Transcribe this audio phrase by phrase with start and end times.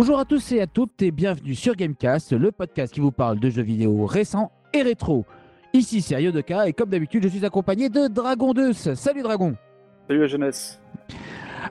[0.00, 3.38] Bonjour à tous et à toutes et bienvenue sur Gamecast, le podcast qui vous parle
[3.38, 5.26] de jeux vidéo récents et rétro.
[5.74, 8.72] Ici c'est Yodoka et comme d'habitude je suis accompagné de Dragon 2.
[8.72, 9.54] Salut Dragon
[10.08, 10.80] Salut la jeunesse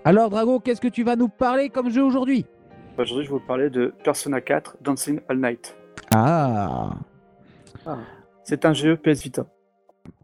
[0.05, 2.45] Alors Dragon, qu'est-ce que tu vas nous parler comme jeu aujourd'hui?
[2.99, 5.75] Aujourd'hui je vais vous parler de Persona 4 Dancing All Night.
[6.13, 6.97] Ah
[8.43, 9.47] C'est un jeu PS Vita.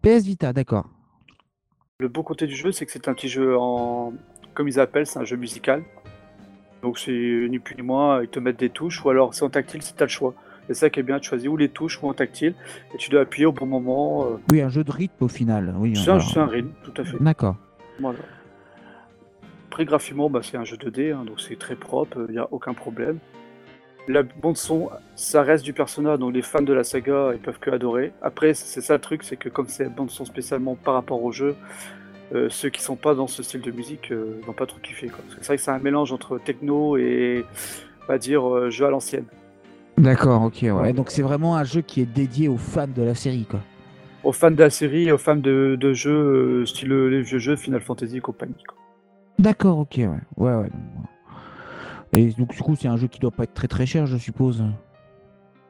[0.04, 0.88] PS Vita, d'accord.
[1.98, 4.14] Le beau côté du jeu c'est que c'est un petit jeu en...
[4.54, 5.84] Comme ils appellent, c'est un jeu musical.
[6.86, 9.50] Donc c'est ni plus ni moins, ils te mettent des touches ou alors c'est en
[9.50, 10.36] tactile si tu as le choix.
[10.68, 12.54] C'est ça qui est bien, tu choisis ou les touches ou en tactile
[12.94, 14.24] et tu dois appuyer au bon moment.
[14.26, 15.74] euh, Oui, un jeu de rythme au final.
[15.80, 17.18] Oui, C'est un, alors- c'est un rythme, tout à fait.
[17.20, 17.56] D'accord.
[18.00, 18.20] Voilà.
[19.68, 22.48] Après, graphiquement, bah, c'est un jeu 2D, hein, donc c'est très propre, il n'y a
[22.52, 23.18] aucun problème.
[24.08, 27.72] La bande-son, ça reste du Persona, donc les fans de la saga, ils peuvent que
[27.72, 28.14] adorer.
[28.22, 31.56] Après, c'est ça le truc, c'est que comme c'est bande-son spécialement par rapport au jeu,
[32.34, 35.08] euh, ceux qui sont pas dans ce style de musique euh, n'ont pas trop kiffé.
[35.08, 35.20] quoi.
[35.24, 37.46] Parce que C'est vrai que c'est un mélange entre techno et,
[38.04, 39.26] on va dire, euh, jeu à l'ancienne.
[39.98, 40.94] D'accord, ok, ouais.
[40.94, 43.62] Donc c'est vraiment un jeu qui est dédié aux fans de la série, quoi.
[44.24, 47.80] Aux fans de la série, aux fans de, de jeux, style les vieux jeux, Final
[47.82, 48.64] Fantasy et compagnie.
[48.68, 48.76] quoi.
[49.38, 50.10] D'accord, ok, ouais.
[50.38, 50.70] Ouais, ouais.
[52.18, 54.18] Et donc du coup c'est un jeu qui doit pas être très très cher, je
[54.18, 54.64] suppose.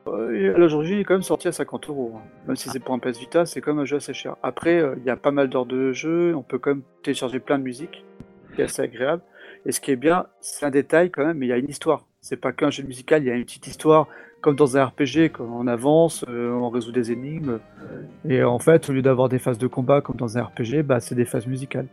[0.06, 2.14] L'aujourd'hui, il est quand même sorti à 50 euros.
[2.16, 2.22] hein.
[2.48, 4.36] Même si c'est pour un PS Vita, c'est quand même un jeu assez cher.
[4.44, 7.40] Après, euh, il y a pas mal d'heures de jeu, on peut quand même télécharger
[7.40, 8.04] plein de musique,
[8.54, 9.22] qui est assez agréable.
[9.66, 11.70] Et ce qui est bien, c'est un détail quand même, mais il y a une
[11.70, 12.06] histoire.
[12.22, 14.08] C'est pas qu'un jeu musical, il y a une petite histoire,
[14.42, 17.60] comme dans un RPG, quand on avance, euh, on résout des énigmes.
[18.30, 21.00] Et en fait, au lieu d'avoir des phases de combat comme dans un RPG, bah,
[21.00, 21.88] c'est des phases musicales.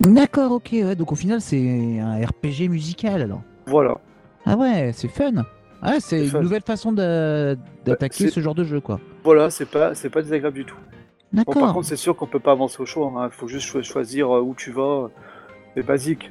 [0.00, 0.94] D'accord, ok, ouais.
[0.94, 3.40] Donc au final c'est un RPG musical alors.
[3.66, 3.96] Voilà.
[4.44, 5.32] Ah ouais, c'est fun.
[5.88, 8.98] Ah, c'est une nouvelle façon d'attaquer c'est- ce genre de jeu, quoi.
[9.24, 10.76] Voilà, c'est pas, c'est pas désagréable du tout.
[11.32, 11.74] Bon, par D'accord.
[11.74, 13.12] contre, c'est sûr qu'on peut pas avancer au choix.
[13.30, 15.10] Il faut juste cho- choisir euh, où tu vas.
[15.74, 16.30] C'est basique.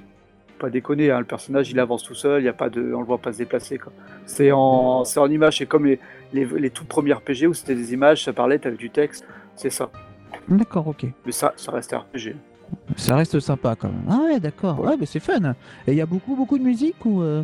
[0.60, 1.12] Pas déconner.
[1.12, 2.42] hein, Le personnage, il avance tout seul.
[2.42, 3.78] Il y a pas de, on le voit pas se déplacer.
[3.78, 3.92] quoi.
[4.26, 5.58] C'est en, c'est en image.
[5.60, 6.00] C'est comme les,
[6.34, 9.26] les, les tout premiers RPG où c'était des images, ça parlait, t'avais du texte.
[9.56, 9.90] C'est ça.
[10.50, 11.06] D'accord, ok.
[11.26, 12.36] Mais ça, ça reste un RPG.
[12.96, 14.06] Ça reste sympa quand même.
[14.10, 14.80] Ah ouais, d'accord.
[14.80, 14.88] Ouais.
[14.90, 15.54] Ouais, mais c'est fun.
[15.88, 17.44] Et il y a beaucoup, beaucoup de musique ou euh,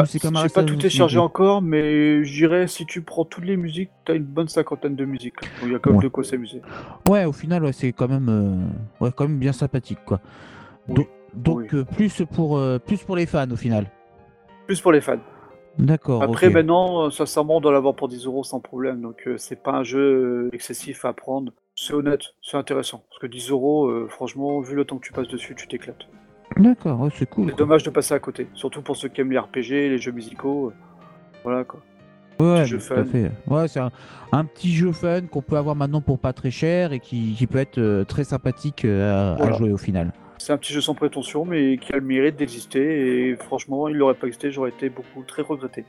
[0.00, 1.24] Bah, c'est comme pas tout téléchargé suivre.
[1.24, 5.04] encore, mais je dirais si tu prends toutes les musiques, t'as une bonne cinquantaine de
[5.04, 5.34] musiques.
[5.40, 6.04] Donc il y a quand même Ouais.
[6.04, 6.62] de quoi s'amuser.
[7.08, 10.20] Ouais, au final, ouais, c'est quand même, euh, ouais, quand même bien sympathique, quoi.
[10.88, 10.94] Oui.
[10.96, 11.66] Do- Donc, Oui.
[11.74, 13.86] euh, plus pour, euh, plus pour les fans au final.
[14.66, 15.18] Plus pour les fans.
[15.78, 16.22] D'accord.
[16.22, 19.00] Après, maintenant, sincèrement, on doit l'avoir pour 10 euros sans problème.
[19.02, 21.52] Donc, c'est pas un jeu excessif à prendre.
[21.76, 23.04] C'est honnête, c'est intéressant.
[23.08, 26.08] Parce que 10 euros, franchement, vu le temps que tu passes dessus, tu t'éclates.
[26.56, 27.50] D'accord, ouais, c'est cool.
[27.50, 28.48] C'est dommage de passer à côté.
[28.54, 30.68] Surtout pour ceux qui aiment les RPG, les jeux musicaux.
[30.68, 30.72] euh,
[31.44, 31.80] voilà quoi.
[32.40, 33.30] Ouais, jeu tout à fait.
[33.48, 33.90] Ouais, c'est un,
[34.32, 37.46] un petit jeu fun qu'on peut avoir maintenant pour pas très cher et qui, qui
[37.48, 40.12] peut être euh, très sympathique euh, à, à jouer au final.
[40.38, 43.30] C'est un petit jeu sans prétention, mais qui a le mérite d'exister.
[43.30, 45.84] Et franchement, il n'aurait pas existé, j'aurais été beaucoup très regretté.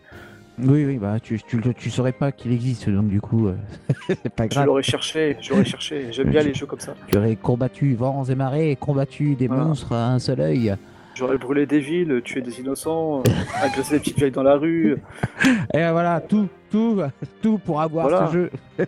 [0.61, 3.55] Oui, oui, bah tu, tu, tu saurais pas qu'il existe, donc du coup, euh,
[4.07, 4.65] c'est pas Je grave.
[4.65, 6.07] l'aurais cherché, j'aurais cherché.
[6.11, 6.95] J'aime bien les jeux comme ça.
[7.07, 9.63] Tu aurais combattu vents et marées, combattu des Voilà.
[9.65, 10.75] monstres à un seul œil.
[11.15, 13.31] J'aurais brûlé des villes, tué des innocents, euh,
[13.61, 14.97] agressé des petites vieilles dans la rue.
[15.73, 17.01] Et voilà, tout, tout,
[17.41, 18.27] tout pour avoir Voilà.
[18.27, 18.51] ce jeu.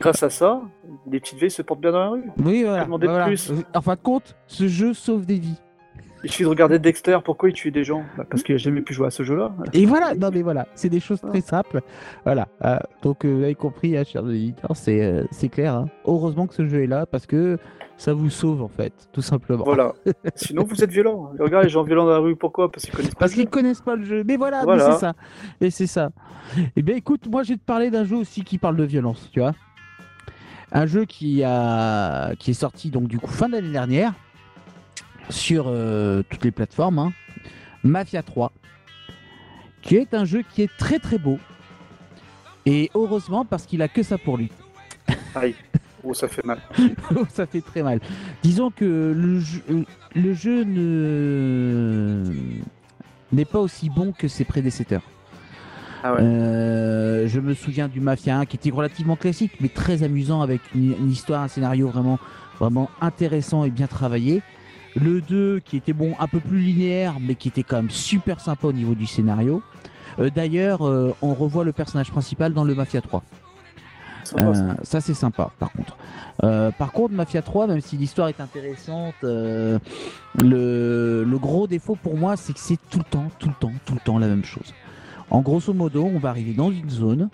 [0.00, 0.60] Grâce à ça,
[1.10, 2.24] les petites vieilles se portent bien dans la rue.
[2.44, 2.84] Oui, voilà.
[2.84, 3.26] demander de voilà.
[3.26, 3.52] plus.
[3.74, 5.60] En fin de compte, ce jeu sauve des vies.
[6.24, 8.80] Il suffit de regarder Dexter, pourquoi il tue des gens Bah, Parce qu'il a jamais
[8.80, 9.52] pu jouer à ce jeu-là.
[9.72, 11.82] Et voilà, non mais voilà, c'est des choses très simples.
[12.24, 12.48] Voilà.
[12.64, 15.74] euh, donc, euh, vous avez compris, hein, chers auditeurs, c'est euh, c'est clair.
[15.74, 15.88] hein.
[16.06, 17.58] Heureusement que ce jeu est là parce que
[17.98, 19.64] ça vous sauve en fait, tout simplement.
[19.64, 19.92] Voilà.
[20.34, 21.32] Sinon, vous êtes violent.
[21.38, 22.72] Regarde les gens violents dans la rue, pourquoi?
[22.72, 23.42] Parce qu'ils connaissent pas Parce le jeu.
[23.42, 24.24] qu'ils connaissent pas le jeu.
[24.26, 24.86] Mais voilà, Voilà.
[24.88, 25.12] mais c'est ça.
[25.60, 26.10] Et c'est ça.
[26.76, 29.28] Eh bien, écoute, moi, je vais te parler d'un jeu aussi qui parle de violence,
[29.32, 29.52] tu vois.
[30.72, 34.12] Un jeu qui a qui est sorti donc du coup fin d'année dernière
[35.30, 36.98] sur euh, toutes les plateformes.
[36.98, 37.12] hein.
[37.84, 38.52] Mafia 3,
[39.82, 41.38] qui est un jeu qui est très très beau.
[42.64, 44.50] Et heureusement parce qu'il a que ça pour lui.
[45.34, 45.54] Aïe.
[46.08, 46.60] Oh, ça fait mal.
[47.30, 47.98] ça fait très mal.
[48.40, 49.60] Disons que le jeu,
[50.14, 52.22] le jeu ne
[53.32, 55.02] n'est pas aussi bon que ses prédécesseurs.
[56.04, 56.20] Ah ouais.
[56.22, 60.60] Euh, je me souviens du Mafia 1 qui était relativement classique, mais très amusant avec
[60.76, 62.20] une, une histoire, un scénario vraiment,
[62.60, 64.42] vraiment intéressant et bien travaillé.
[65.00, 68.40] Le 2 qui était bon, un peu plus linéaire, mais qui était quand même super
[68.40, 69.62] sympa au niveau du scénario.
[70.18, 73.22] Euh, D'ailleurs, euh, on revoit le personnage principal dans le Mafia 3.
[74.24, 74.60] Sympa, ça.
[74.60, 75.96] Euh, ça c'est sympa par contre.
[76.78, 79.80] Par contre Mafia 3, même si l'histoire est intéressante, le,
[80.34, 83.94] le gros défaut pour moi c'est que c'est tout le temps, tout le temps, tout
[83.94, 84.74] le temps la même chose.
[85.30, 87.28] En grosso modo, on va arriver dans une zone,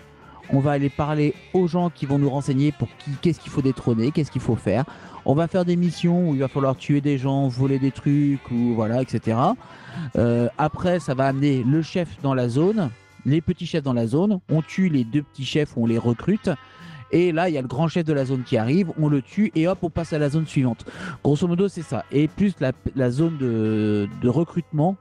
[0.50, 3.62] On va aller parler aux gens qui vont nous renseigner pour qui, qu'est-ce qu'il faut
[3.62, 4.84] détrôner, qu'est-ce qu'il faut faire.
[5.24, 8.50] On va faire des missions où il va falloir tuer des gens, voler des trucs,
[8.50, 9.38] ou voilà, etc.
[10.16, 12.90] Euh, après, ça va amener le chef dans la zone,
[13.24, 14.40] les petits chefs dans la zone.
[14.50, 16.50] On tue les deux petits chefs, on les recrute.
[17.12, 19.20] Et là, il y a le grand chef de la zone qui arrive, on le
[19.20, 20.86] tue et hop, on passe à la zone suivante.
[21.22, 22.04] Grosso modo, c'est ça.
[22.10, 22.54] Et plus
[22.94, 24.96] la, zone de, recrutement,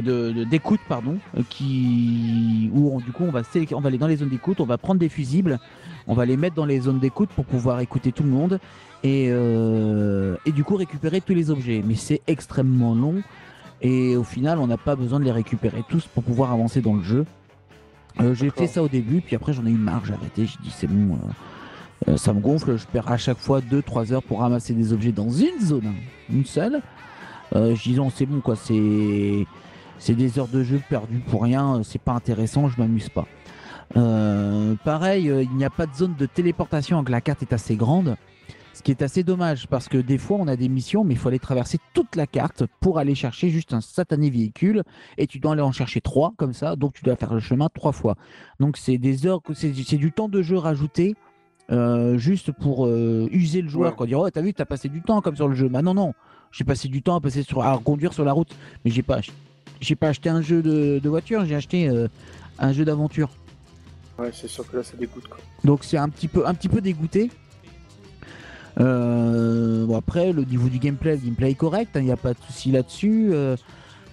[0.00, 4.16] de d'écoute, pardon, euh, qui où du coup on va on va aller dans les
[4.16, 5.58] zones d'écoute, on va prendre des fusibles,
[6.06, 8.58] on va les mettre dans les zones d'écoute pour pouvoir écouter tout le monde
[9.02, 11.82] et, euh, et du coup récupérer tous les objets.
[11.84, 13.22] Mais c'est extrêmement long
[13.82, 16.94] et au final, on n'a pas besoin de les récupérer tous pour pouvoir avancer dans
[16.94, 17.26] le jeu.
[18.20, 20.56] Euh, j'ai fait ça au début, puis après j'en ai eu marre, j'ai arrêté, j'ai
[20.62, 21.18] dit c'est bon,
[22.08, 25.12] euh, ça me gonfle, je perds à chaque fois 2-3 heures pour ramasser des objets
[25.12, 25.92] dans une zone,
[26.32, 26.80] une seule.
[27.52, 29.46] je dis non c'est bon quoi, c'est
[29.98, 33.26] c'est des heures de jeu perdues pour rien, c'est pas intéressant, je m'amuse pas.
[34.84, 38.16] pareil, il n'y a pas de zone de téléportation, donc la carte est assez grande.
[38.76, 41.16] Ce qui est assez dommage parce que des fois on a des missions, mais il
[41.16, 44.82] faut aller traverser toute la carte pour aller chercher juste un satané véhicule
[45.16, 47.70] et tu dois aller en chercher trois comme ça, donc tu dois faire le chemin
[47.72, 48.16] trois fois.
[48.60, 51.14] Donc c'est des heures, c'est du temps de jeu rajouté.
[51.72, 54.06] Euh, juste pour euh, user le joueur, quoi.
[54.06, 55.68] Dire, oh, t'as vu, t'as passé du temps comme sur le jeu.
[55.68, 56.12] Bah non, non,
[56.52, 58.54] j'ai passé du temps à passer sur, à conduire sur la route,
[58.84, 59.18] mais j'ai pas,
[59.80, 62.08] j'ai pas acheté un jeu de, voiture, j'ai acheté euh,
[62.58, 63.30] un jeu d'aventure.
[64.18, 65.38] Ouais, c'est sûr que là, ça dégoûte, quoi.
[65.64, 67.30] Donc c'est un petit peu, un petit peu dégoûté.
[68.78, 72.16] Euh, bon après, le niveau du gameplay, le gameplay est correct, il hein, n'y a
[72.16, 73.30] pas de souci là-dessus.
[73.32, 73.56] Euh,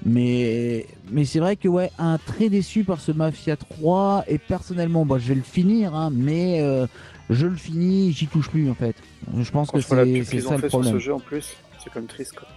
[0.05, 5.05] mais mais c'est vrai que ouais, un très déçu par ce Mafia 3 et personnellement,
[5.05, 6.87] bon, je vais le finir, hein, mais euh,
[7.29, 8.95] je le finis, j'y touche plus en fait.
[9.37, 10.93] Je pense que c'est ça le problème.
[10.93, 12.47] ce jeu en plus, c'est comme triste quoi.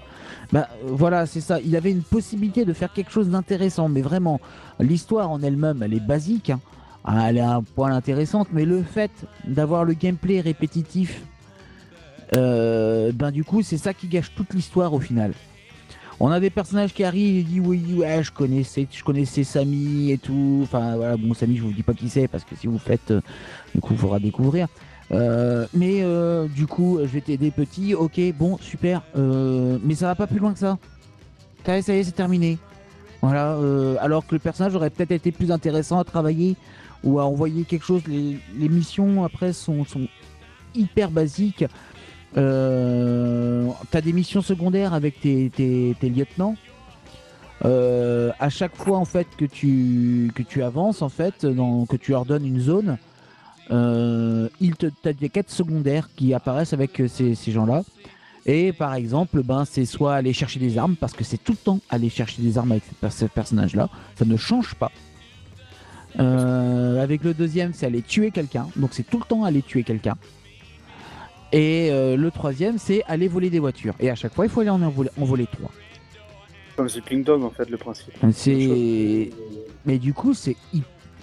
[0.53, 1.61] Bah voilà, c'est ça.
[1.61, 4.41] Il avait une possibilité de faire quelque chose d'intéressant, mais vraiment,
[4.79, 6.51] l'histoire en elle-même, elle est basique.
[6.51, 6.61] Hein.
[7.29, 9.13] Elle est un point intéressante, mais le fait
[9.47, 11.23] d'avoir le gameplay répétitif
[12.35, 15.33] euh, ben du coup c'est ça qui gâche toute l'histoire au final.
[16.19, 20.11] On a des personnages qui arrivent et disent oui ouais je connaissais je connaissais Samy
[20.11, 20.61] et tout.
[20.63, 23.11] Enfin voilà bon Samy je vous dis pas qui c'est parce que si vous faites
[23.11, 23.21] euh,
[23.75, 24.67] du coup il faudra découvrir.
[25.12, 26.03] Euh, mais
[26.49, 30.53] du coup je vais t'aider petit ok bon super mais ça va pas plus loin
[30.53, 30.79] que ça.
[31.64, 32.58] Ça y est c'est terminé.
[33.23, 33.58] Voilà
[34.00, 36.56] alors que le personnage aurait peut-être été plus intéressant à travailler
[37.05, 38.03] ou à envoyer quelque chose.
[38.06, 39.87] Les, missions après sont,
[40.75, 41.64] hyper basiques.
[42.37, 46.56] Euh, t'as des missions secondaires avec tes, lieutenants.
[47.64, 51.97] Euh, à chaque fois en fait que tu que tu avances en fait, dans, que
[51.97, 52.99] tu leur donnes une zone,
[53.71, 57.83] euh, il te t'as des quêtes secondaires qui apparaissent avec ces, gens-là.
[58.45, 61.59] Et par exemple, ben c'est soit aller chercher des armes parce que c'est tout le
[61.59, 63.89] temps aller chercher des armes avec ce personnage-là.
[64.15, 64.93] Ça ne change pas.
[66.19, 68.69] avec le deuxième, c'est aller tuer quelqu'un.
[68.77, 70.17] Donc c'est tout le temps aller tuer quelqu'un.
[71.53, 73.95] Et euh, le troisième, c'est aller voler des voitures.
[74.01, 75.71] Et à chaque fois, il faut aller en, voler, trois.
[76.77, 78.12] Comme c'est Kingdom, en fait, le principe.
[78.33, 79.31] C'est.
[79.85, 80.57] Mais du coup, c'est.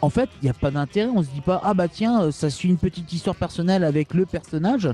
[0.03, 1.09] En fait, il n'y a pas d'intérêt.
[1.15, 4.13] On se dit pas, ah bah tiens, euh, ça suit une petite histoire personnelle avec
[4.13, 4.89] le personnage,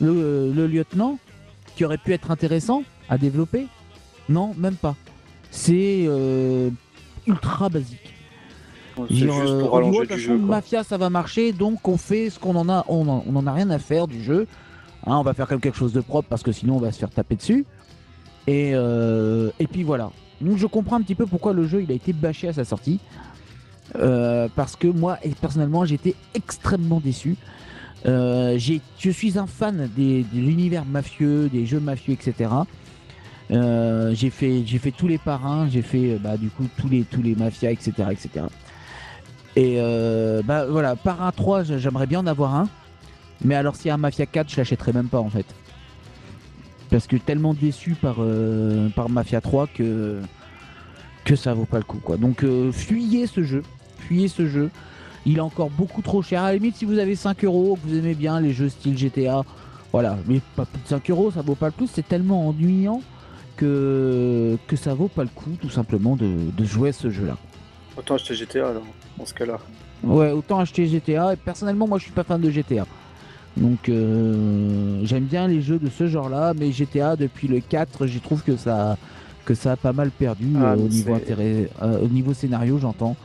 [0.00, 1.20] le, lieutenant,
[1.76, 3.68] qui aurait pu être intéressant à développer.
[4.28, 4.96] Non, même pas.
[5.52, 6.70] C'est euh,
[7.28, 8.14] ultra basique.
[8.96, 10.36] C'est juste pour rallonger du jeu.
[10.36, 12.84] Mafia, ça va marcher, donc on fait ce qu'on en a.
[12.88, 14.48] On on en a rien à faire du jeu.
[15.06, 17.10] Hein, on va faire quelque chose de propre parce que sinon on va se faire
[17.10, 17.64] taper dessus.
[18.48, 20.10] Et, euh, et puis voilà.
[20.40, 22.64] Donc je comprends un petit peu pourquoi le jeu il a été bâché à sa
[22.64, 22.98] sortie.
[23.96, 27.36] Euh, parce que moi personnellement j'étais extrêmement déçu.
[28.06, 32.50] Euh, je suis un fan de l'univers mafieux, des jeux mafieux, etc.
[33.50, 37.22] j'ai fait j'ai fait tous les parrains, j'ai fait bah, du coup tous les tous
[37.22, 37.92] les mafias, etc.
[38.10, 38.46] etc.
[39.56, 39.80] Et
[40.44, 42.68] bah voilà, parrain 3, j'aimerais bien en avoir un.
[43.44, 45.46] Mais alors s'il y a un Mafia 4, je l'achèterai même pas en fait.
[46.90, 50.20] Parce que tellement déçu par, euh, Mafia 3 que,
[51.24, 52.00] que ça vaut pas le coup.
[52.16, 53.62] Donc euh, fuyez ce jeu.
[54.08, 54.70] Fuyez ce jeu.
[55.26, 56.42] Il est encore beaucoup trop cher.
[56.42, 58.96] À la limite si vous avez 5 euros, que vous aimez bien les jeux style
[58.96, 59.44] GTA,
[59.92, 60.16] voilà.
[60.26, 61.86] Mais pas plus de 5 euros, ça vaut pas le coup.
[61.92, 63.02] C'est tellement ennuyant
[63.56, 67.26] que, que ça vaut pas le coup tout simplement de, de jouer à ce jeu
[67.26, 67.36] là.
[67.96, 68.84] Autant acheter GTA alors,
[69.18, 69.58] dans ce cas là.
[70.02, 71.34] Ouais, autant acheter GTA.
[71.34, 72.86] Et personnellement moi je suis pas fan de GTA.
[73.58, 78.20] Donc euh, j'aime bien les jeux de ce genre-là, mais GTA depuis le 4, j'y
[78.20, 78.96] trouve que ça,
[79.44, 82.78] que ça a pas mal perdu ah, euh, au, niveau intérêt, euh, au niveau scénario,
[82.78, 83.16] j'entends.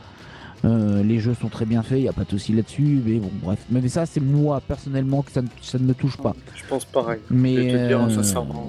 [1.02, 3.30] Les jeux sont très bien faits, il n'y a pas de souci là-dessus, mais bon,
[3.42, 3.64] bref.
[3.70, 6.34] Mais ça, c'est moi personnellement que ça ne, ça ne, me touche pas.
[6.54, 7.20] Je pense pareil.
[7.30, 7.54] Mais,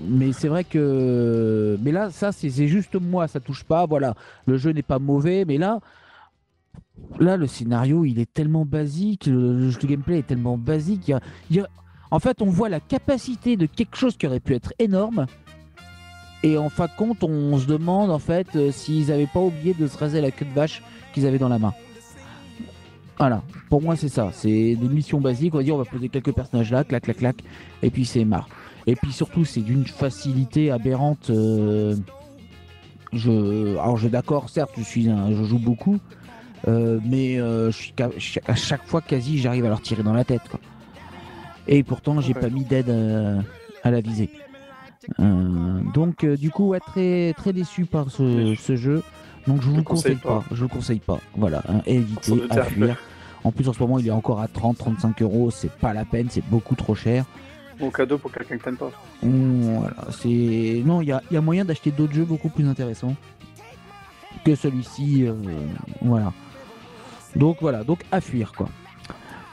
[0.09, 1.77] mais c'est vrai que.
[1.81, 3.85] Mais là, ça, c'est juste moi, ça touche pas.
[3.85, 4.13] Voilà,
[4.45, 5.79] le jeu n'est pas mauvais, mais là,
[7.19, 11.07] là, le scénario, il est tellement basique, le, le- le gameplay est tellement basique.
[11.07, 11.67] il y a- il y a-
[12.11, 15.25] En fait, on voit la capacité de quelque chose qui aurait pu être énorme.
[16.43, 19.73] Et en fin de compte, on se demande en fait euh, s'ils n'avaient pas oublié
[19.73, 20.83] de se raser la queue de vache
[21.13, 21.73] qu'ils avaient dans la main.
[23.17, 24.29] Voilà, pour moi c'est ça.
[24.33, 25.53] C'est des missions basiques.
[25.53, 27.35] On va dire, on va poser quelques personnages là, clac, clac, clac,
[27.81, 28.49] et puis c'est marre.
[28.87, 31.29] Et puis surtout, c'est d'une facilité aberrante.
[31.29, 31.95] euh,
[33.13, 35.97] Je, alors, je d'accord, certes, je suis, un- je joue beaucoup,
[36.67, 37.93] euh, mais euh, je suis
[38.45, 40.41] à chaque fois quasi, j'arrive à leur tirer dans la tête.
[40.49, 40.59] quoi.
[41.67, 42.41] Et pourtant, j'ai Ouais.
[42.41, 43.39] pas mis d'aide euh,
[43.83, 44.29] à la visée.
[45.93, 49.01] Donc, du coup, ouais, très très déçu par ce jeu.
[49.47, 50.43] Donc, je vous le le conseille conseille pas.
[50.51, 51.19] Je vous le conseille pas.
[51.35, 52.97] Voilà, hein, évitez, à fuir.
[53.43, 55.51] En plus, en ce moment, il est encore à 30-35 euros.
[55.51, 57.25] C'est pas la peine, c'est beaucoup trop cher.
[57.79, 58.89] Bon cadeau pour quelqu'un que t'aimes pas.
[59.21, 62.47] Hum, Voilà, c'est non, il y a, il y a moyen d'acheter d'autres jeux beaucoup
[62.49, 63.15] plus intéressants
[64.45, 65.25] que celui-ci.
[65.27, 65.33] euh,
[66.01, 66.31] voilà.
[67.35, 68.69] Donc voilà, donc à fuir quoi.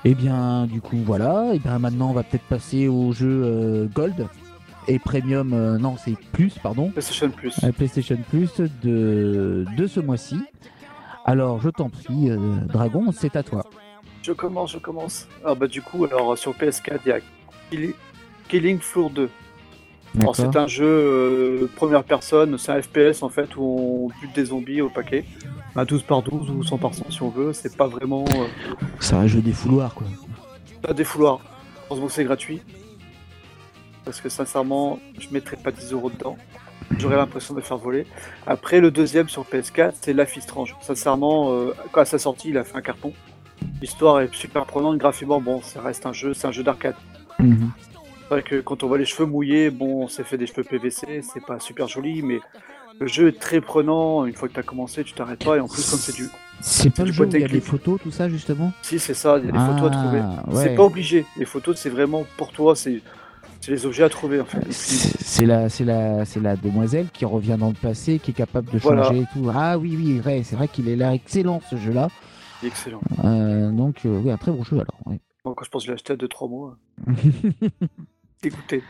[0.05, 3.87] Et bien du coup voilà, et bien maintenant on va peut-être passer au jeu euh,
[3.93, 4.29] Gold
[4.89, 5.53] et Premium.
[5.53, 7.55] euh, non, c'est plus pardon, PlayStation Plus.
[7.65, 8.51] euh, PlayStation Plus
[8.83, 10.37] de de ce mois-ci.
[11.25, 12.37] Alors je t'en prie, euh,
[12.73, 13.65] Dragon, c'est à toi.
[14.23, 15.29] Je commence, je commence.
[15.45, 17.19] Alors bah du coup, alors sur PS4, il y a
[17.71, 17.95] Kill-
[18.49, 19.31] Killing Floor 2.
[20.21, 20.53] Alors D'accord.
[20.53, 24.45] c'est un jeu euh, première personne, c'est un FPS en fait où on bute des
[24.47, 25.25] zombies au paquet.
[25.75, 28.45] À 12 par 12 ou 100 par 100 si on veut, c'est pas vraiment euh,
[29.01, 30.07] C'est un jeu des fouloirs quoi.
[30.83, 31.41] pas des fouloirs.
[31.89, 32.61] Heureusement que c'est gratuit.
[34.05, 36.37] Parce que sincèrement, je mettrais pas 10 euros dedans.
[36.99, 38.07] J'aurais l'impression de faire voler.
[38.47, 40.77] Après, le deuxième sur PS4, c'est Life is Strange.
[40.83, 43.13] Sincèrement, euh, quand à sa sortie, il a fait un carton.
[43.81, 46.97] L'histoire est super prenante, graphiquement, bon, ça reste un jeu, c'est un jeu d'arcade.
[47.39, 47.71] Mhm.
[48.21, 50.65] C'est vrai que quand on voit les cheveux mouillés, bon, on s'est fait des cheveux
[50.65, 52.41] PVC, c'est pas super joli, mais
[52.99, 54.25] le jeu est très prenant.
[54.27, 55.57] Une fois que tu as commencé, tu t'arrêtes pas.
[55.57, 56.29] Et en plus, comme c'est du.
[56.61, 58.73] C'est pas le jeu où il y a des photos, tout ça justement?
[58.83, 60.21] Si, c'est ça, il y a des photos à trouver.
[60.21, 60.75] Ah, C'est ouais.
[60.75, 61.25] pas obligé.
[61.37, 63.01] Les photos, c'est vraiment pour toi, c'est
[63.63, 64.61] c'est les objets à trouver en fait.
[64.71, 68.71] C'est la, c'est la, c'est la demoiselle qui revient dans le passé, qui est capable
[68.71, 69.05] de Voilà.
[69.05, 69.49] changer et tout.
[69.55, 72.09] Ah oui, oui, ouais, c'est vrai qu'il est là excellent ce jeu-là.
[72.65, 73.01] Excellent.
[73.25, 74.99] Euh, donc euh, oui, un très bon jeu alors.
[75.07, 75.19] ouais.
[75.45, 76.77] Bon, quand je pense que je l'ai acheté à 2-3 mois,
[78.45, 78.83] écoutez.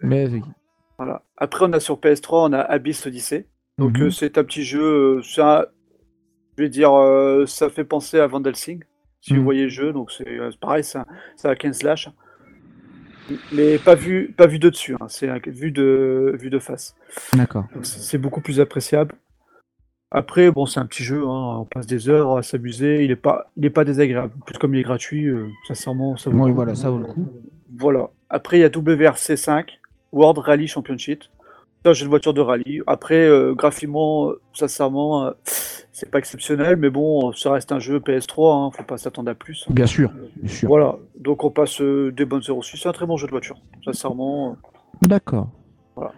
[0.00, 0.42] Mais oui.
[0.98, 1.22] Voilà.
[1.36, 3.46] Après, on a sur PS3, on a Abyss Odyssey.
[3.78, 4.04] Donc, Mhm.
[4.06, 5.20] euh, c'est un petit jeu.
[5.22, 5.62] Je
[6.58, 6.90] vais dire,
[7.46, 8.82] ça fait penser à Vandalsing,
[9.20, 9.38] si Mhm.
[9.38, 9.92] vous voyez le jeu.
[9.92, 10.24] Donc, c'est
[10.60, 11.06] pareil, c'est un,
[11.44, 12.08] un 15 slash.
[13.52, 16.94] Mais pas vu, pas vu de dessus, hein, c'est un- vu de, vu de face.
[17.34, 17.66] D'accord.
[17.82, 19.14] C'est beaucoup plus appréciable.
[20.12, 23.04] Après, bon, c'est un petit jeu, hein, on passe des heures à s'amuser.
[23.04, 24.32] Il est pas, il est pas désagréable.
[24.40, 26.56] En plus, comme il est gratuit, euh, sincèrement, ça vaut le Oui, coup.
[26.56, 27.28] voilà, ça vaut le coup.
[27.78, 28.10] Voilà.
[28.28, 29.66] Après, il y a WRC5,
[30.12, 31.22] World Rally Championship.
[31.82, 32.82] C'est un jeu de voiture de rallye.
[32.86, 35.30] Après, euh, graphiquement, euh, sincèrement, euh,
[35.92, 39.34] c'est pas exceptionnel, mais bon, ça reste un jeu PS3, hein, faut pas s'attendre à
[39.34, 39.64] plus.
[39.70, 40.68] Bien sûr, bien sûr.
[40.68, 40.96] Voilà.
[41.18, 42.76] Donc, on passe euh, des bonnes heures aussi.
[42.76, 43.56] C'est un très bon jeu de voiture.
[43.84, 44.56] Sincèrement.
[45.02, 45.48] D'accord.
[45.96, 46.12] Voilà.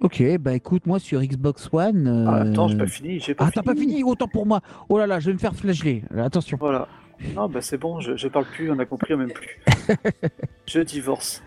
[0.00, 2.26] Ok, bah écoute, moi sur Xbox One.
[2.26, 3.20] Ah, attends, j'ai pas fini.
[3.20, 4.60] J'ai pas Ah, t'as pas fini Autant pour moi.
[4.88, 6.04] Oh là là, je vais me faire flageller.
[6.16, 6.56] Attention.
[6.58, 6.88] Voilà.
[7.34, 9.60] Non, bah c'est bon, je, je parle plus, on a compris, même plus.
[10.66, 11.42] je divorce.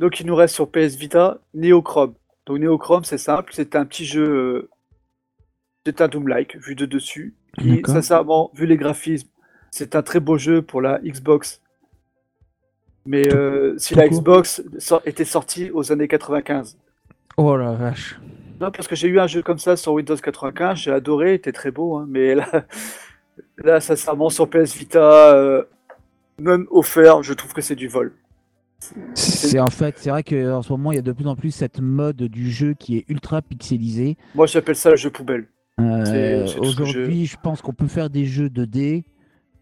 [0.00, 2.14] Donc il nous reste sur PS Vita Neochrome.
[2.46, 4.28] Donc Neochrome, c'est simple, c'est un petit jeu.
[4.28, 4.70] euh,
[5.84, 7.34] C'est un Doom-like, vu de dessus.
[7.58, 9.28] Qui, sincèrement, vu les graphismes,
[9.70, 11.62] c'est un très beau jeu pour la Xbox.
[13.04, 14.08] Mais euh, si la.
[14.08, 14.62] Xbox
[15.04, 16.78] était sortie aux années 95.
[17.36, 18.18] Oh la vache.
[18.60, 21.34] Non, parce que j'ai eu un jeu comme ça sur Windows 95, j'ai adoré, il
[21.34, 22.48] était très beau, hein, mais là,
[23.58, 25.62] là, sincèrement, sur PS Vita, euh,
[26.38, 28.14] même offert, je trouve que c'est du vol.
[29.14, 31.50] C'est en fait, c'est vrai qu'en ce moment, il y a de plus en plus
[31.50, 34.16] cette mode du jeu qui est ultra pixelisé.
[34.34, 35.48] Moi, j'appelle ça le jeu poubelle.
[35.80, 39.04] Euh, C'est- c'est Aujourd'hui, je pense qu'on peut faire des jeux 2D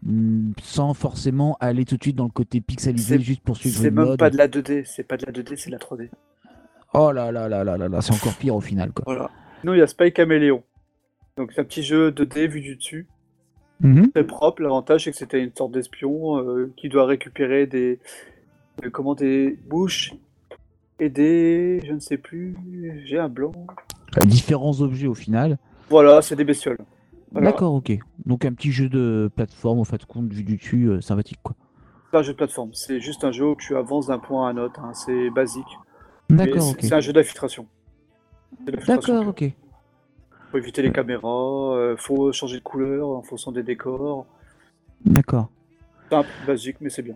[0.07, 3.77] hum, sans forcément aller tout de suite dans le côté pixelisé C'est- juste pour suivre
[3.77, 4.19] C'est même mode.
[4.19, 6.09] pas de la 2D, c'est pas de la 2D, c'est de la 3D.
[6.93, 9.03] Oh là là là là là là, c'est encore pire au final quoi.
[9.05, 9.29] Voilà.
[9.61, 10.63] Sinon, il y a Spy Caméléon.
[11.37, 13.07] Donc, c'est un petit jeu 2D vu du dessus.
[13.81, 14.11] Mhm.
[14.11, 14.61] Très propre.
[14.61, 17.99] L'avantage, c'est que c'était une sorte d'espion euh, qui doit récupérer des.
[18.83, 20.13] Euh, comment des bouches
[20.99, 21.81] et des.
[21.85, 22.55] Je ne sais plus.
[23.05, 23.51] J'ai un blanc.
[24.25, 25.57] Différents objets au final.
[25.89, 26.77] Voilà, c'est des bestioles.
[27.31, 27.51] Voilà.
[27.51, 27.97] D'accord, ok.
[28.25, 31.55] Donc un petit jeu de plateforme, en fait, compte vu du dessus, euh, sympathique quoi.
[32.05, 34.47] C'est pas un jeu de plateforme, c'est juste un jeu où tu avances d'un point
[34.47, 34.79] à un autre.
[34.79, 35.65] hein, C'est basique.
[36.29, 36.77] D'accord, c'est ok.
[36.81, 37.67] c'est un jeu d'infiltration.
[38.87, 39.51] D'accord, ok.
[40.51, 44.25] Faut éviter les caméras, euh, faut changer de couleur en fonction des décors.
[45.03, 45.49] D'accord.
[46.09, 47.15] Simple, basique, mais c'est bien.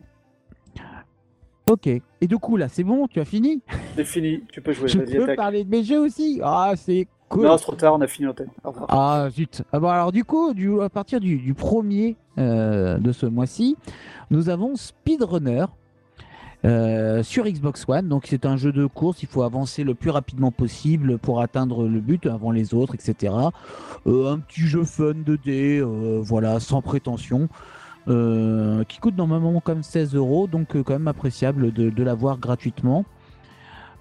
[1.70, 1.88] Ok.
[1.88, 3.62] Et du coup, là, c'est bon, tu as fini
[3.96, 4.88] C'est fini, tu peux jouer.
[4.88, 5.36] Je peux attaque.
[5.38, 7.46] parler de mes jeux aussi Ah, c'est Cool.
[7.46, 8.50] Non, c'est trop tard, on a fini l'antenne.
[8.88, 9.62] Ah zut.
[9.72, 13.78] Ah bon, alors du coup, du, à partir du, du premier euh, de ce mois-ci,
[14.32, 15.66] nous avons Speedrunner
[16.66, 18.08] euh, sur Xbox One.
[18.08, 21.88] Donc c'est un jeu de course, il faut avancer le plus rapidement possible pour atteindre
[21.88, 23.32] le but avant les autres, etc.
[24.08, 27.48] Euh, un petit jeu fun 2D, euh, voilà, sans prétention.
[28.10, 32.38] Euh, qui coûte normalement comme 16 euros, donc euh, quand même appréciable de, de l'avoir
[32.38, 33.06] gratuitement.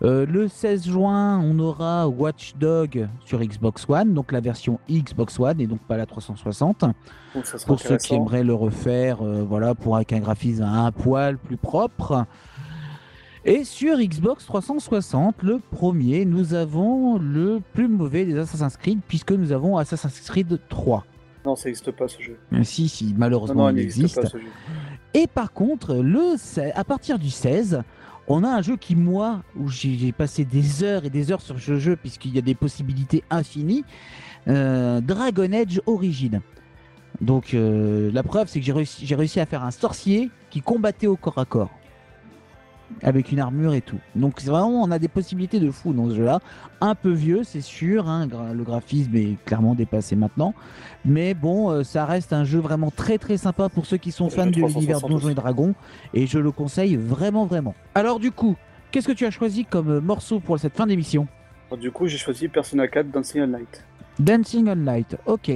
[0.02, 5.40] Euh, le 16 juin, on aura Watch Dog sur Xbox One, donc la version Xbox
[5.40, 6.84] One et donc pas la 360.
[7.34, 10.62] Donc ça sera Pour ceux qui aimeraient le refaire, euh, voilà, pour avec un graphisme
[10.62, 12.26] un poil plus propre.
[13.44, 19.32] Et sur Xbox 360, le premier, nous avons le plus mauvais des Assassin's Creed, puisque
[19.32, 21.04] nous avons Assassin's Creed 3.
[21.48, 22.36] Non, ça n'existe pas ce jeu.
[22.52, 24.20] Euh, Si, si, malheureusement, non, il existe.
[24.20, 24.44] pas ce jeu.
[25.14, 26.34] Et par contre, le,
[26.74, 27.82] à partir du 16,
[28.26, 31.58] on a un jeu qui, moi, où j'ai passé des heures et des heures sur
[31.58, 33.84] ce jeu, puisqu'il y a des possibilités infinies,
[34.46, 36.42] euh, Dragon Age Origin.
[37.22, 40.60] Donc, euh, la preuve, c'est que j'ai réussi, j'ai réussi à faire un sorcier qui
[40.60, 41.70] combattait au corps à corps.
[43.02, 43.98] Avec une armure et tout.
[44.16, 46.40] Donc, vraiment, on a des possibilités de fou dans ce jeu-là.
[46.80, 48.08] Un peu vieux, c'est sûr.
[48.08, 50.54] hein, le graphisme est clairement dépassé maintenant.
[51.04, 54.30] Mais bon, euh, ça reste un jeu vraiment très très sympa pour ceux qui sont
[54.30, 55.34] fans de l'univers 360 Donjons et.
[55.34, 55.74] Dragons.
[56.14, 57.74] Et je le conseille vraiment vraiment.
[57.94, 58.56] Alors du coup,
[58.90, 61.26] qu'est-ce que tu as choisi comme euh, morceau pour cette fin d'émission?
[61.80, 63.84] Du coup, j'ai choisi Persona 4 Dancing on Light.
[64.18, 65.52] Dancing on Light, ok.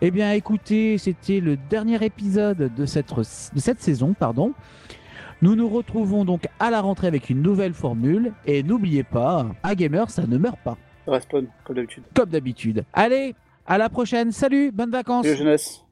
[0.00, 4.52] Eh bien écoutez, c'était le dernier épisode de cette, de cette saison, pardon.
[5.40, 8.32] Nous nous retrouvons donc à la rentrée avec une nouvelle formule.
[8.46, 10.76] Et n'oubliez pas, un gamer, ça ne meurt pas,
[11.06, 12.04] Respawn, comme d'habitude.
[12.14, 12.84] comme d'habitude.
[12.92, 13.34] Allez,
[13.66, 15.84] à la prochaine, salut, bonnes vacances jeunesse.